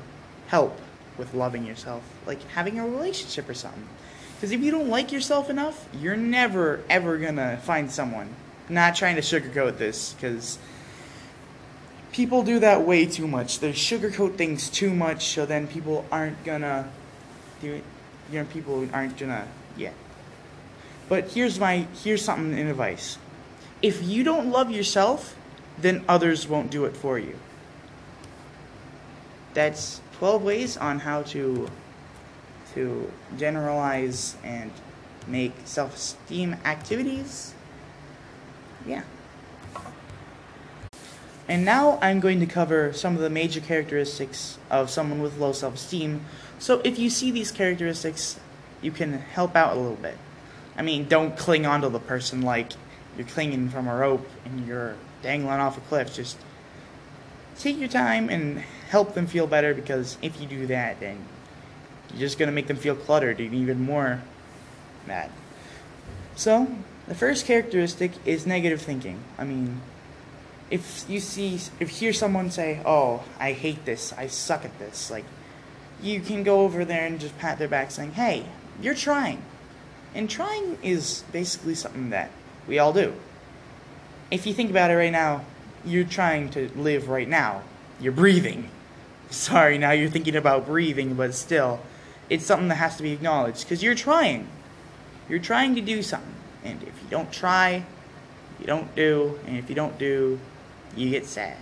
help 0.47 0.77
with 1.17 1.33
loving 1.33 1.65
yourself, 1.65 2.03
like 2.25 2.43
having 2.49 2.79
a 2.79 2.85
relationship 2.85 3.47
or 3.47 3.53
something. 3.53 3.87
Because 4.35 4.51
if 4.51 4.61
you 4.61 4.71
don't 4.71 4.89
like 4.89 5.11
yourself 5.11 5.49
enough, 5.49 5.87
you're 5.93 6.17
never, 6.17 6.81
ever 6.89 7.17
gonna 7.17 7.57
find 7.57 7.89
someone. 7.89 8.35
not 8.69 8.95
trying 8.95 9.15
to 9.17 9.21
sugarcoat 9.21 9.77
this, 9.77 10.13
because 10.13 10.57
people 12.11 12.41
do 12.41 12.59
that 12.59 12.85
way 12.85 13.05
too 13.05 13.27
much. 13.27 13.59
They 13.59 13.73
sugarcoat 13.73 14.35
things 14.35 14.69
too 14.69 14.93
much, 14.93 15.27
so 15.27 15.45
then 15.45 15.67
people 15.67 16.05
aren't 16.11 16.43
gonna 16.43 16.89
do 17.61 17.73
it. 17.73 17.83
You 18.31 18.39
know, 18.39 18.45
people 18.45 18.87
aren't 18.93 19.17
gonna, 19.17 19.47
yeah. 19.77 19.91
But 21.09 21.31
here's 21.31 21.59
my, 21.59 21.85
here's 22.03 22.23
something 22.23 22.57
in 22.57 22.67
advice. 22.67 23.17
If 23.81 24.01
you 24.03 24.23
don't 24.23 24.49
love 24.49 24.71
yourself, 24.71 25.35
then 25.77 26.05
others 26.07 26.47
won't 26.47 26.71
do 26.71 26.85
it 26.85 26.95
for 26.95 27.19
you. 27.19 27.35
That's 29.53 30.01
12 30.17 30.43
ways 30.43 30.77
on 30.77 30.99
how 30.99 31.23
to 31.23 31.69
to 32.73 33.11
generalize 33.37 34.35
and 34.43 34.71
make 35.27 35.53
self-esteem 35.65 36.55
activities. 36.65 37.53
Yeah. 38.85 39.03
And 41.47 41.65
now 41.65 41.99
I'm 42.01 42.19
going 42.19 42.39
to 42.39 42.45
cover 42.45 42.93
some 42.93 43.15
of 43.15 43.21
the 43.21 43.29
major 43.29 43.59
characteristics 43.59 44.57
of 44.69 44.89
someone 44.89 45.21
with 45.21 45.37
low 45.37 45.51
self-esteem. 45.51 46.23
So 46.59 46.81
if 46.83 46.97
you 46.97 47.09
see 47.09 47.31
these 47.31 47.51
characteristics, 47.51 48.39
you 48.81 48.91
can 48.91 49.13
help 49.13 49.55
out 49.55 49.75
a 49.75 49.79
little 49.79 49.97
bit. 49.97 50.17
I 50.77 50.81
mean, 50.81 51.07
don't 51.07 51.37
cling 51.37 51.65
onto 51.65 51.89
the 51.89 51.99
person 51.99 52.41
like 52.41 52.71
you're 53.17 53.27
clinging 53.27 53.69
from 53.69 53.87
a 53.87 53.95
rope 53.95 54.27
and 54.45 54.65
you're 54.65 54.95
dangling 55.21 55.59
off 55.59 55.77
a 55.77 55.81
cliff. 55.81 56.13
Just 56.15 56.37
take 57.61 57.77
your 57.77 57.89
time 57.89 58.29
and 58.29 58.59
help 58.89 59.13
them 59.13 59.27
feel 59.27 59.47
better 59.47 59.73
because 59.73 60.17
if 60.21 60.39
you 60.41 60.47
do 60.47 60.67
that, 60.67 60.99
then 60.99 61.17
you're 62.11 62.19
just 62.19 62.37
going 62.37 62.47
to 62.47 62.53
make 62.53 62.67
them 62.67 62.77
feel 62.77 62.95
cluttered 62.95 63.39
and 63.39 63.53
even 63.53 63.81
more 63.81 64.21
mad. 65.07 65.29
So, 66.35 66.67
the 67.07 67.15
first 67.15 67.45
characteristic 67.45 68.11
is 68.25 68.45
negative 68.45 68.81
thinking. 68.81 69.19
I 69.37 69.43
mean, 69.43 69.81
if 70.69 71.05
you 71.09 71.19
see, 71.19 71.55
if 71.79 71.91
you 71.91 72.07
hear 72.07 72.13
someone 72.13 72.49
say, 72.49 72.81
"Oh, 72.85 73.23
I 73.39 73.51
hate 73.51 73.85
this. 73.85 74.13
I 74.13 74.27
suck 74.27 74.63
at 74.63 74.77
this," 74.79 75.11
like, 75.11 75.25
you 76.01 76.21
can 76.21 76.43
go 76.43 76.61
over 76.61 76.85
there 76.85 77.05
and 77.05 77.19
just 77.19 77.37
pat 77.37 77.59
their 77.59 77.67
back, 77.67 77.91
saying, 77.91 78.13
"Hey, 78.13 78.45
you're 78.81 78.95
trying," 78.95 79.41
and 80.15 80.29
trying 80.29 80.77
is 80.81 81.23
basically 81.31 81.75
something 81.75 82.09
that 82.11 82.31
we 82.67 82.79
all 82.79 82.93
do. 82.93 83.13
If 84.31 84.47
you 84.47 84.53
think 84.53 84.69
about 84.69 84.89
it 84.89 84.95
right 84.95 85.11
now, 85.11 85.41
you're 85.85 86.05
trying 86.05 86.49
to 86.51 86.69
live 86.75 87.09
right 87.09 87.27
now. 87.27 87.63
You're 87.99 88.13
breathing. 88.13 88.69
Sorry, 89.29 89.77
now 89.77 89.91
you're 89.91 90.09
thinking 90.09 90.35
about 90.35 90.65
breathing, 90.65 91.13
but 91.13 91.33
still, 91.33 91.79
it's 92.29 92.45
something 92.45 92.67
that 92.69 92.75
has 92.75 92.97
to 92.97 93.03
be 93.03 93.11
acknowledged 93.11 93.63
because 93.63 93.81
you're 93.83 93.95
trying. 93.95 94.47
You're 95.29 95.39
trying 95.39 95.75
to 95.75 95.81
do 95.81 96.01
something. 96.01 96.35
And 96.63 96.81
if 96.83 97.01
you 97.01 97.09
don't 97.09 97.31
try, 97.31 97.85
you 98.59 98.65
don't 98.65 98.93
do. 98.95 99.39
And 99.47 99.57
if 99.57 99.69
you 99.69 99.75
don't 99.75 99.97
do, 99.97 100.39
you 100.95 101.09
get 101.09 101.25
sad. 101.25 101.57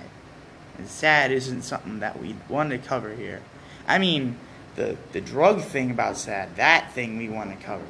And 0.78 0.88
sad 0.88 1.32
isn't 1.32 1.64
something 1.64 2.00
that 2.00 2.20
we 2.20 2.36
want 2.48 2.72
to 2.72 2.78
cover 2.78 3.14
here. 3.14 3.42
I 3.88 3.98
mean, 3.98 4.38
the, 4.76 4.98
the 5.12 5.22
drug 5.22 5.62
thing 5.62 5.92
about 5.92 6.18
sad, 6.18 6.56
that 6.56 6.92
thing 6.94 7.18
we 7.18 7.30
want 7.30 7.58
to 7.58 7.66
cover. 7.66 7.86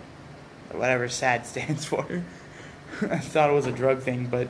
Whatever 0.71 1.07
sad 1.07 1.45
stands 1.45 1.85
for. 1.85 2.23
I 3.01 3.19
thought 3.19 3.49
it 3.49 3.53
was 3.53 3.67
a 3.67 3.71
drug 3.71 4.01
thing, 4.01 4.27
but 4.27 4.47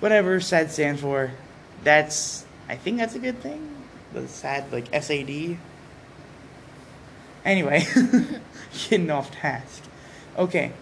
whatever 0.00 0.40
SAD 0.40 0.70
stands 0.70 1.00
for, 1.00 1.32
that's 1.82 2.44
I 2.68 2.76
think 2.76 2.98
that's 2.98 3.14
a 3.14 3.18
good 3.18 3.40
thing. 3.40 3.74
The 4.12 4.28
SAD 4.28 4.72
like 4.72 5.02
SAD. 5.02 5.58
Anyway, 7.44 7.86
getting 8.88 9.10
off 9.10 9.30
task. 9.30 9.82
Okay. 10.36 10.72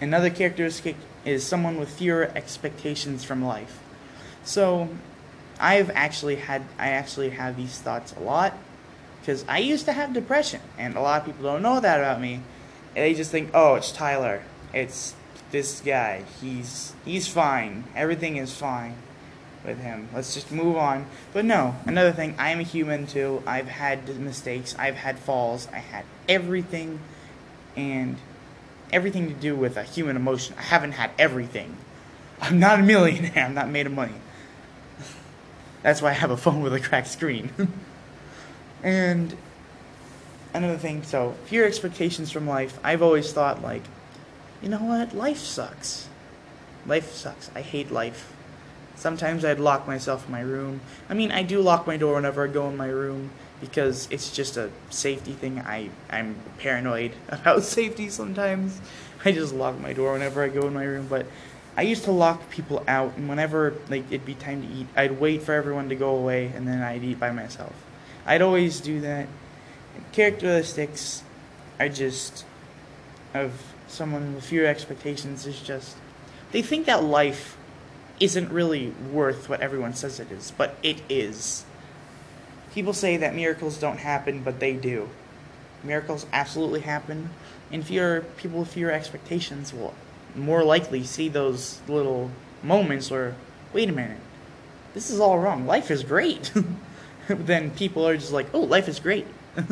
Another 0.00 0.30
characteristic 0.30 0.96
is 1.24 1.44
someone 1.44 1.78
with 1.78 1.88
fewer 1.88 2.30
expectations 2.34 3.24
from 3.24 3.44
life. 3.44 3.80
So, 4.44 4.90
I've 5.58 5.90
actually 5.90 6.36
had 6.36 6.62
I 6.78 6.90
actually 6.90 7.30
have 7.30 7.56
these 7.56 7.80
thoughts 7.80 8.12
a 8.16 8.20
lot 8.20 8.56
because 9.20 9.44
I 9.48 9.58
used 9.58 9.86
to 9.86 9.92
have 9.92 10.12
depression, 10.12 10.60
and 10.78 10.96
a 10.96 11.00
lot 11.00 11.20
of 11.20 11.26
people 11.26 11.44
don't 11.44 11.62
know 11.62 11.80
that 11.80 12.00
about 12.00 12.20
me. 12.20 12.42
They 12.94 13.14
just 13.14 13.30
think, 13.30 13.50
"Oh, 13.54 13.74
it's 13.76 13.90
Tyler. 13.90 14.42
It's 14.72 15.14
this 15.54 15.80
guy. 15.80 16.24
He's 16.40 16.92
he's 17.04 17.28
fine. 17.28 17.84
Everything 17.94 18.36
is 18.36 18.52
fine." 18.52 18.96
with 19.64 19.80
him. 19.80 20.08
Let's 20.14 20.34
just 20.34 20.52
move 20.52 20.76
on. 20.76 21.06
But 21.32 21.44
no, 21.44 21.74
another 21.86 22.12
thing, 22.12 22.34
I 22.38 22.50
am 22.50 22.60
a 22.60 22.64
human 22.64 23.06
too. 23.06 23.42
I've 23.46 23.68
had 23.68 24.20
mistakes, 24.20 24.74
I've 24.78 24.96
had 24.96 25.18
falls, 25.18 25.68
I 25.72 25.78
had 25.78 26.04
everything 26.28 27.00
and 27.76 28.16
everything 28.92 29.28
to 29.28 29.34
do 29.34 29.56
with 29.56 29.76
a 29.76 29.82
human 29.82 30.16
emotion. 30.16 30.54
I 30.58 30.62
haven't 30.62 30.92
had 30.92 31.12
everything. 31.18 31.76
I'm 32.40 32.58
not 32.58 32.80
a 32.80 32.82
millionaire, 32.82 33.32
I'm 33.46 33.54
not 33.54 33.68
made 33.68 33.86
of 33.86 33.92
money. 33.92 34.20
That's 35.82 36.00
why 36.00 36.10
I 36.10 36.14
have 36.14 36.30
a 36.30 36.36
phone 36.36 36.62
with 36.62 36.74
a 36.74 36.80
cracked 36.80 37.08
screen. 37.08 37.50
and 38.82 39.36
another 40.52 40.78
thing, 40.78 41.02
so 41.02 41.34
fear 41.46 41.66
expectations 41.66 42.30
from 42.30 42.46
life. 42.46 42.78
I've 42.84 43.02
always 43.02 43.32
thought 43.32 43.62
like, 43.62 43.82
you 44.64 44.70
know 44.70 44.78
what? 44.78 45.14
Life 45.14 45.40
sucks. 45.40 46.08
Life 46.86 47.12
sucks. 47.12 47.50
I 47.54 47.60
hate 47.60 47.90
life. 47.90 48.32
Sometimes 48.96 49.44
I'd 49.44 49.60
lock 49.60 49.86
myself 49.86 50.24
in 50.24 50.32
my 50.32 50.40
room. 50.40 50.80
I 51.10 51.12
mean, 51.12 51.30
I 51.30 51.42
do 51.42 51.60
lock 51.60 51.86
my 51.86 51.98
door 51.98 52.14
whenever 52.14 52.44
I 52.44 52.46
go 52.46 52.70
in 52.70 52.76
my 52.78 52.86
room 52.88 53.30
because 53.60 54.08
it's 54.10 54.32
just 54.32 54.56
a 54.56 54.70
safety 54.88 55.34
thing. 55.34 55.58
I, 55.60 55.90
I'm 56.08 56.36
paranoid 56.58 57.12
about 57.28 57.62
safety 57.62 58.08
sometimes. 58.08 58.80
I 59.22 59.32
just 59.32 59.52
lock 59.52 59.78
my 59.78 59.92
door 59.92 60.14
whenever 60.14 60.42
I 60.42 60.48
go 60.48 60.66
in 60.66 60.72
my 60.72 60.84
room. 60.84 61.08
But 61.08 61.26
I 61.76 61.82
used 61.82 62.04
to 62.04 62.12
lock 62.12 62.48
people 62.48 62.82
out, 62.88 63.18
and 63.18 63.28
whenever 63.28 63.74
like 63.90 64.04
it'd 64.10 64.24
be 64.24 64.34
time 64.34 64.62
to 64.62 64.68
eat, 64.68 64.86
I'd 64.96 65.20
wait 65.20 65.42
for 65.42 65.52
everyone 65.52 65.90
to 65.90 65.94
go 65.94 66.16
away, 66.16 66.46
and 66.54 66.66
then 66.66 66.80
I'd 66.80 67.04
eat 67.04 67.20
by 67.20 67.32
myself. 67.32 67.74
I'd 68.24 68.40
always 68.40 68.80
do 68.80 69.00
that. 69.00 69.28
Characteristics 70.12 71.22
are 71.78 71.90
just 71.90 72.46
of 73.34 73.73
someone 73.86 74.34
with 74.34 74.44
fewer 74.44 74.66
expectations 74.66 75.46
is 75.46 75.60
just 75.60 75.96
they 76.52 76.62
think 76.62 76.86
that 76.86 77.02
life 77.02 77.56
isn't 78.20 78.50
really 78.50 78.90
worth 79.12 79.48
what 79.48 79.60
everyone 79.60 79.94
says 79.94 80.20
it 80.20 80.30
is, 80.30 80.52
but 80.56 80.76
it 80.82 81.02
is. 81.08 81.64
People 82.72 82.92
say 82.92 83.16
that 83.16 83.34
miracles 83.34 83.78
don't 83.78 83.98
happen, 83.98 84.42
but 84.42 84.60
they 84.60 84.74
do. 84.74 85.08
Miracles 85.82 86.26
absolutely 86.32 86.80
happen, 86.80 87.30
and 87.72 87.84
fewer 87.84 88.24
people 88.36 88.60
with 88.60 88.68
fewer 88.72 88.90
expectations 88.90 89.72
will 89.72 89.94
more 90.34 90.64
likely 90.64 91.04
see 91.04 91.28
those 91.28 91.80
little 91.88 92.30
moments 92.62 93.10
where, 93.10 93.34
wait 93.72 93.88
a 93.88 93.92
minute, 93.92 94.20
this 94.94 95.10
is 95.10 95.20
all 95.20 95.38
wrong. 95.38 95.66
Life 95.66 95.90
is 95.90 96.02
great. 96.04 96.52
then 97.28 97.70
people 97.72 98.06
are 98.06 98.16
just 98.16 98.32
like, 98.32 98.46
oh, 98.54 98.60
life 98.60 98.88
is 98.88 99.00
great. 99.00 99.26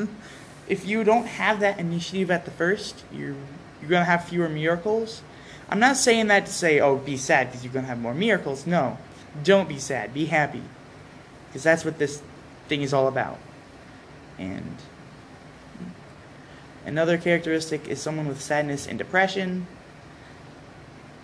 if 0.68 0.84
you 0.86 1.04
don't 1.04 1.26
have 1.26 1.60
that 1.60 1.78
initiative 1.78 2.30
at 2.30 2.44
the 2.44 2.50
first, 2.50 3.04
you're 3.82 3.90
you're 3.90 3.90
gonna 3.90 4.04
have 4.04 4.24
fewer 4.24 4.48
miracles. 4.48 5.22
I'm 5.68 5.80
not 5.80 5.96
saying 5.96 6.28
that 6.28 6.46
to 6.46 6.52
say, 6.52 6.80
oh, 6.80 6.96
be 6.96 7.16
sad 7.16 7.48
because 7.48 7.64
you're 7.64 7.72
gonna 7.72 7.86
have 7.86 8.00
more 8.00 8.14
miracles. 8.14 8.66
No, 8.66 8.98
don't 9.42 9.68
be 9.68 9.78
sad. 9.78 10.14
Be 10.14 10.26
happy, 10.26 10.62
because 11.48 11.62
that's 11.62 11.84
what 11.84 11.98
this 11.98 12.22
thing 12.68 12.82
is 12.82 12.92
all 12.92 13.08
about. 13.08 13.38
And 14.38 14.76
another 16.86 17.18
characteristic 17.18 17.88
is 17.88 18.00
someone 18.00 18.28
with 18.28 18.40
sadness 18.40 18.86
and 18.86 18.98
depression. 18.98 19.66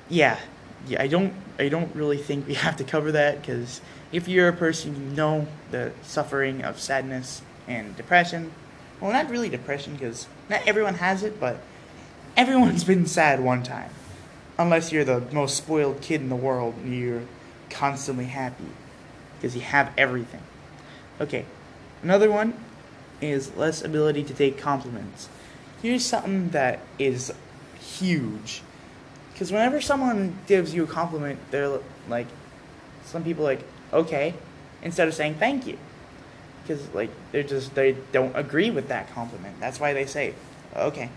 Yeah, 0.08 0.38
yeah. 0.86 1.02
I 1.02 1.06
don't. 1.06 1.32
I 1.58 1.68
don't 1.68 1.94
really 1.94 2.18
think 2.18 2.46
we 2.46 2.54
have 2.66 2.76
to 2.76 2.84
cover 2.84 3.12
that 3.12 3.40
because 3.40 3.80
if 4.12 4.28
you're 4.28 4.48
a 4.48 4.52
person 4.52 4.94
you 4.94 5.16
know 5.16 5.46
the 5.70 5.92
suffering 6.02 6.64
of 6.64 6.80
sadness 6.80 7.42
and 7.66 7.96
depression, 7.96 8.52
well, 9.00 9.12
not 9.12 9.30
really 9.30 9.48
depression 9.48 9.94
because 9.94 10.26
not 10.48 10.66
everyone 10.66 10.94
has 10.94 11.22
it, 11.22 11.38
but 11.38 11.60
everyone's 12.38 12.84
been 12.84 13.04
sad 13.04 13.40
one 13.40 13.64
time. 13.64 13.90
Unless 14.58 14.92
you're 14.92 15.04
the 15.04 15.20
most 15.32 15.56
spoiled 15.56 16.00
kid 16.00 16.20
in 16.20 16.28
the 16.28 16.36
world 16.36 16.74
and 16.82 16.96
you're 16.96 17.22
constantly 17.68 18.26
happy 18.26 18.68
because 19.36 19.56
you 19.56 19.62
have 19.62 19.92
everything. 19.98 20.42
Okay, 21.20 21.44
another 22.02 22.30
one 22.30 22.54
is 23.20 23.54
less 23.56 23.82
ability 23.82 24.22
to 24.22 24.32
take 24.32 24.56
compliments. 24.56 25.28
Here's 25.82 26.04
something 26.04 26.50
that 26.50 26.78
is 26.98 27.32
huge. 27.80 28.62
Because 29.32 29.50
whenever 29.52 29.80
someone 29.80 30.38
gives 30.46 30.72
you 30.72 30.84
a 30.84 30.86
compliment, 30.86 31.38
they're 31.50 31.80
like, 32.08 32.26
some 33.04 33.24
people 33.24 33.44
like, 33.44 33.60
okay, 33.92 34.34
instead 34.82 35.08
of 35.08 35.14
saying 35.14 35.34
thank 35.34 35.66
you. 35.66 35.76
Because 36.62 36.88
like 36.94 37.10
they're 37.32 37.42
just 37.42 37.74
they 37.74 37.96
don't 38.12 38.36
agree 38.36 38.70
with 38.70 38.88
that 38.88 39.12
compliment. 39.12 39.58
That's 39.58 39.80
why 39.80 39.92
they 39.92 40.06
say, 40.06 40.34
okay. 40.76 41.10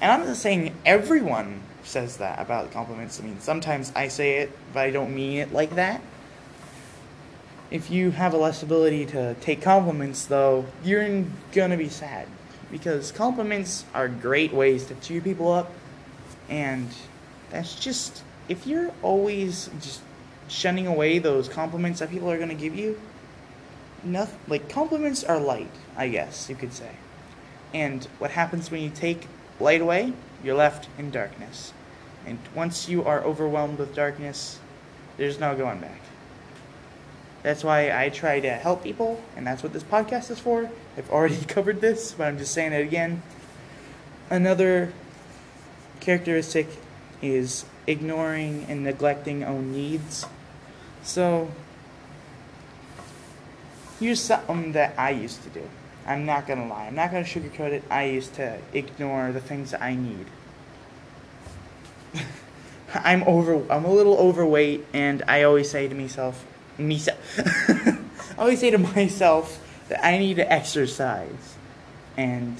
And 0.00 0.12
I'm 0.12 0.26
not 0.26 0.36
saying 0.36 0.74
everyone 0.84 1.62
says 1.82 2.18
that 2.18 2.38
about 2.40 2.72
compliments. 2.72 3.20
I 3.20 3.24
mean, 3.24 3.40
sometimes 3.40 3.92
I 3.94 4.08
say 4.08 4.38
it, 4.38 4.50
but 4.72 4.80
I 4.80 4.90
don't 4.90 5.14
mean 5.14 5.38
it 5.38 5.52
like 5.52 5.76
that. 5.76 6.00
If 7.70 7.90
you 7.90 8.10
have 8.10 8.34
a 8.34 8.36
less 8.36 8.62
ability 8.62 9.06
to 9.06 9.34
take 9.34 9.62
compliments, 9.62 10.26
though, 10.26 10.66
you're 10.84 11.24
gonna 11.52 11.76
be 11.76 11.88
sad. 11.88 12.28
Because 12.70 13.12
compliments 13.12 13.84
are 13.94 14.08
great 14.08 14.52
ways 14.52 14.84
to 14.86 14.94
cheer 14.96 15.20
people 15.20 15.50
up, 15.52 15.72
and 16.48 16.88
that's 17.50 17.74
just, 17.76 18.22
if 18.48 18.66
you're 18.66 18.92
always 19.02 19.70
just 19.80 20.00
shunning 20.48 20.86
away 20.86 21.18
those 21.18 21.48
compliments 21.48 22.00
that 22.00 22.10
people 22.10 22.30
are 22.30 22.38
gonna 22.38 22.54
give 22.54 22.74
you, 22.74 23.00
nothing, 24.04 24.38
like, 24.48 24.68
compliments 24.68 25.24
are 25.24 25.38
light, 25.38 25.70
I 25.96 26.08
guess 26.08 26.48
you 26.48 26.54
could 26.56 26.72
say. 26.72 26.90
And 27.72 28.04
what 28.18 28.32
happens 28.32 28.70
when 28.70 28.82
you 28.82 28.90
take 28.90 29.26
light 29.60 29.80
away, 29.80 30.12
you're 30.42 30.56
left 30.56 30.88
in 30.98 31.10
darkness. 31.10 31.72
And 32.26 32.38
once 32.54 32.88
you 32.88 33.04
are 33.04 33.22
overwhelmed 33.22 33.78
with 33.78 33.94
darkness, 33.94 34.58
there's 35.16 35.38
no 35.38 35.54
going 35.56 35.80
back. 35.80 36.00
That's 37.42 37.62
why 37.62 37.96
I 37.96 38.08
try 38.08 38.40
to 38.40 38.50
help 38.50 38.82
people, 38.82 39.22
and 39.36 39.46
that's 39.46 39.62
what 39.62 39.72
this 39.72 39.84
podcast 39.84 40.30
is 40.30 40.38
for. 40.40 40.68
I've 40.98 41.10
already 41.10 41.44
covered 41.48 41.80
this, 41.80 42.12
but 42.12 42.24
I'm 42.24 42.38
just 42.38 42.52
saying 42.52 42.72
it 42.72 42.82
again. 42.82 43.22
Another 44.30 44.92
characteristic 46.00 46.66
is 47.22 47.64
ignoring 47.86 48.66
and 48.68 48.82
neglecting 48.82 49.44
own 49.44 49.72
needs. 49.72 50.26
So, 51.02 51.50
here's 54.00 54.20
something 54.20 54.72
that 54.72 54.94
I 54.98 55.10
used 55.10 55.42
to 55.44 55.48
do. 55.50 55.68
I'm 56.06 56.24
not 56.24 56.46
gonna 56.46 56.68
lie. 56.68 56.86
I'm 56.86 56.94
not 56.94 57.10
gonna 57.10 57.24
sugarcoat 57.24 57.72
it. 57.72 57.82
I 57.90 58.04
used 58.04 58.34
to 58.34 58.58
ignore 58.72 59.32
the 59.32 59.40
things 59.40 59.74
I 59.74 59.96
need. 59.96 60.26
I'm 62.94 63.24
over. 63.24 63.60
I'm 63.70 63.84
a 63.84 63.92
little 63.92 64.16
overweight, 64.16 64.86
and 64.92 65.22
I 65.26 65.42
always 65.42 65.68
say 65.70 65.88
to 65.88 65.94
myself, 65.94 66.46
myself. 66.78 67.18
I 67.68 67.98
always 68.38 68.60
say 68.60 68.70
to 68.70 68.78
myself 68.78 69.60
that 69.88 70.04
I 70.04 70.18
need 70.18 70.34
to 70.34 70.50
exercise, 70.50 71.56
and 72.16 72.56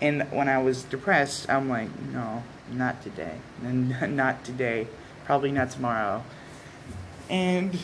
and 0.00 0.22
when 0.32 0.48
I 0.48 0.58
was 0.62 0.82
depressed, 0.84 1.50
I'm 1.50 1.68
like, 1.68 1.90
no, 2.10 2.42
not 2.70 3.02
today, 3.02 3.36
and 3.62 4.00
not 4.16 4.44
today, 4.44 4.88
probably 5.26 5.52
not 5.52 5.70
tomorrow, 5.70 6.24
and 7.28 7.78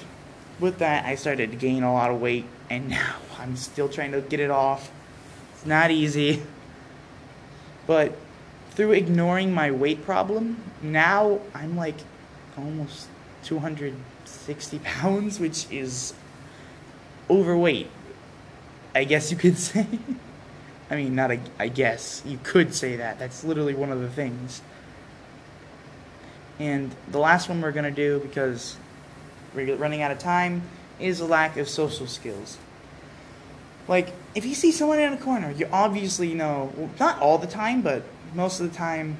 with 0.58 0.78
that, 0.78 1.04
I 1.04 1.14
started 1.14 1.50
to 1.50 1.56
gain 1.56 1.82
a 1.82 1.92
lot 1.92 2.10
of 2.10 2.20
weight, 2.20 2.46
and 2.70 2.88
now 2.88 3.16
I'm 3.38 3.56
still 3.56 3.88
trying 3.88 4.12
to 4.12 4.20
get 4.20 4.40
it 4.40 4.50
off. 4.50 4.90
It's 5.54 5.66
not 5.66 5.90
easy. 5.90 6.42
But 7.86 8.16
through 8.72 8.92
ignoring 8.92 9.52
my 9.52 9.70
weight 9.70 10.04
problem, 10.04 10.62
now 10.82 11.40
I'm 11.54 11.76
like 11.76 11.96
almost 12.56 13.08
260 13.44 14.78
pounds, 14.80 15.40
which 15.40 15.70
is 15.70 16.14
overweight. 17.30 17.88
I 18.94 19.04
guess 19.04 19.30
you 19.30 19.36
could 19.36 19.58
say. 19.58 19.86
I 20.90 20.96
mean, 20.96 21.14
not 21.14 21.30
a, 21.30 21.40
I 21.58 21.68
guess. 21.68 22.22
You 22.24 22.38
could 22.42 22.74
say 22.74 22.96
that. 22.96 23.18
That's 23.18 23.44
literally 23.44 23.74
one 23.74 23.92
of 23.92 24.00
the 24.00 24.08
things. 24.08 24.62
And 26.58 26.94
the 27.10 27.18
last 27.18 27.48
one 27.48 27.60
we're 27.60 27.72
going 27.72 27.84
to 27.84 27.90
do, 27.90 28.20
because 28.20 28.76
we're 29.54 29.76
running 29.76 30.02
out 30.02 30.10
of 30.10 30.18
time, 30.18 30.62
is 30.98 31.20
a 31.20 31.26
lack 31.26 31.56
of 31.56 31.68
social 31.68 32.06
skills. 32.06 32.58
Like, 33.88 34.12
if 34.34 34.44
you 34.44 34.54
see 34.54 34.70
someone 34.70 35.00
in 35.00 35.14
a 35.14 35.16
corner, 35.16 35.50
you 35.50 35.68
obviously 35.72 36.34
know, 36.34 36.90
not 37.00 37.18
all 37.20 37.38
the 37.38 37.46
time, 37.46 37.80
but 37.80 38.02
most 38.34 38.60
of 38.60 38.70
the 38.70 38.76
time, 38.76 39.16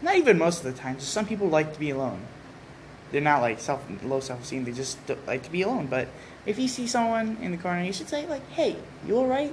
not 0.00 0.16
even 0.16 0.38
most 0.38 0.64
of 0.64 0.72
the 0.72 0.80
time, 0.80 0.96
just 0.96 1.12
some 1.12 1.26
people 1.26 1.48
like 1.48 1.74
to 1.74 1.80
be 1.80 1.90
alone. 1.90 2.20
They're 3.10 3.20
not 3.20 3.42
like 3.42 3.60
self 3.60 3.84
low 4.02 4.20
self 4.20 4.42
esteem, 4.42 4.64
they 4.64 4.72
just 4.72 4.98
like 5.26 5.42
to 5.42 5.50
be 5.50 5.62
alone. 5.62 5.86
But 5.86 6.08
if 6.46 6.58
you 6.58 6.68
see 6.68 6.86
someone 6.86 7.36
in 7.42 7.50
the 7.50 7.58
corner, 7.58 7.82
you 7.82 7.92
should 7.92 8.08
say, 8.08 8.26
like, 8.26 8.48
hey, 8.50 8.76
you 9.06 9.18
alright? 9.18 9.52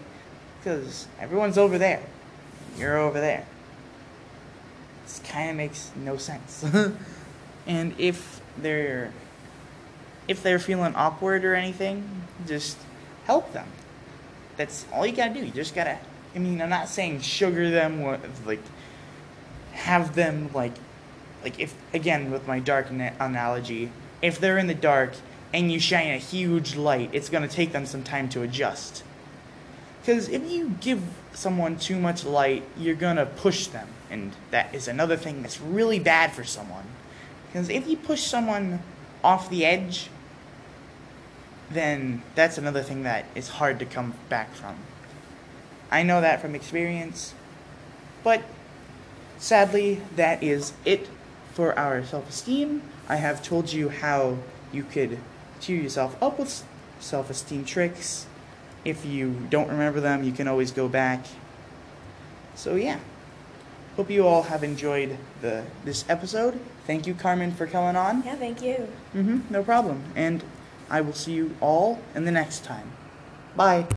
Because 0.59 1.07
everyone's 1.19 1.57
over 1.57 1.77
there. 1.77 2.01
You're 2.77 2.97
over 2.97 3.19
there. 3.19 3.45
This 5.03 5.19
kind 5.27 5.49
of 5.49 5.55
makes 5.57 5.91
no 5.95 6.17
sense. 6.17 6.63
and 7.67 7.95
if 7.97 8.41
they're 8.57 9.11
if 10.27 10.43
they're 10.43 10.59
feeling 10.59 10.93
awkward 10.95 11.43
or 11.43 11.55
anything, 11.55 12.07
just 12.45 12.77
help 13.25 13.51
them. 13.51 13.67
That's 14.59 14.85
all 14.91 15.07
you 15.07 15.15
gotta 15.15 15.33
do. 15.33 15.39
You 15.39 15.51
just 15.51 15.73
gotta. 15.73 15.97
I 16.35 16.39
mean, 16.39 16.61
I'm 16.61 16.67
not 16.67 16.89
saying 16.89 17.21
sugar 17.21 17.69
them, 17.69 18.03
like 18.45 18.59
have 19.71 20.15
them 20.15 20.49
like, 20.53 20.73
like 21.41 21.57
if 21.61 21.73
again 21.93 22.29
with 22.29 22.45
my 22.45 22.59
dark 22.59 22.89
analogy, 22.89 23.89
if 24.21 24.37
they're 24.37 24.57
in 24.57 24.67
the 24.67 24.73
dark 24.73 25.13
and 25.53 25.71
you 25.71 25.79
shine 25.79 26.11
a 26.11 26.17
huge 26.17 26.75
light, 26.75 27.09
it's 27.13 27.29
gonna 27.29 27.47
take 27.47 27.71
them 27.71 27.85
some 27.85 28.03
time 28.03 28.27
to 28.29 28.41
adjust. 28.41 29.05
Because 30.01 30.27
if 30.27 30.51
you 30.51 30.75
give 30.81 31.03
someone 31.31 31.77
too 31.77 31.97
much 31.97 32.25
light, 32.25 32.63
you're 32.77 32.95
gonna 32.95 33.27
push 33.27 33.67
them, 33.67 33.87
and 34.09 34.33
that 34.51 34.75
is 34.75 34.89
another 34.89 35.15
thing 35.15 35.41
that's 35.41 35.61
really 35.61 35.99
bad 35.99 36.33
for 36.33 36.43
someone. 36.43 36.83
Because 37.47 37.69
if 37.69 37.87
you 37.87 37.95
push 37.95 38.23
someone 38.23 38.83
off 39.23 39.49
the 39.49 39.65
edge, 39.65 40.09
then 41.71 42.23
that's 42.35 42.57
another 42.57 42.81
thing 42.81 43.03
that 43.03 43.25
is 43.35 43.47
hard 43.47 43.79
to 43.79 43.85
come 43.85 44.13
back 44.27 44.53
from. 44.53 44.75
I 45.91 46.03
know 46.03 46.21
that 46.21 46.41
from 46.41 46.55
experience, 46.55 47.33
but 48.23 48.43
sadly, 49.37 50.01
that 50.15 50.43
is 50.43 50.73
it 50.85 51.07
for 51.53 51.77
our 51.77 52.03
self 52.03 52.29
esteem. 52.29 52.81
I 53.07 53.15
have 53.15 53.43
told 53.43 53.73
you 53.73 53.89
how 53.89 54.37
you 54.71 54.83
could 54.83 55.17
cheer 55.59 55.81
yourself 55.81 56.21
up 56.21 56.39
with 56.39 56.63
self 56.99 57.29
esteem 57.29 57.65
tricks. 57.65 58.27
If 58.85 59.05
you 59.05 59.47
don't 59.49 59.67
remember 59.67 59.99
them, 59.99 60.23
you 60.23 60.31
can 60.31 60.47
always 60.47 60.71
go 60.71 60.87
back. 60.87 61.25
So, 62.55 62.75
yeah. 62.75 62.99
Hope 63.95 64.09
you 64.09 64.25
all 64.25 64.43
have 64.43 64.63
enjoyed 64.63 65.17
the 65.41 65.65
this 65.83 66.05
episode. 66.07 66.57
Thank 66.87 67.05
you, 67.05 67.13
Carmen, 67.13 67.51
for 67.51 67.67
coming 67.67 67.97
on. 67.97 68.23
Yeah, 68.23 68.35
thank 68.35 68.61
you. 68.61 68.87
Mm-hmm, 69.13 69.39
no 69.51 69.63
problem. 69.63 70.03
And 70.15 70.41
I 70.89 71.01
will 71.01 71.13
see 71.13 71.33
you 71.33 71.55
all 71.61 71.99
in 72.15 72.25
the 72.25 72.31
next 72.31 72.63
time. 72.63 72.91
Bye. 73.55 73.85